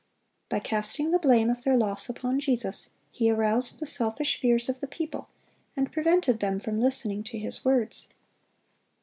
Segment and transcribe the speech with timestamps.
[0.49, 4.79] By casting the blame of their loss upon Jesus, he aroused the selfish fears of
[4.79, 5.29] the people,
[5.77, 8.07] and prevented them from listening to His words.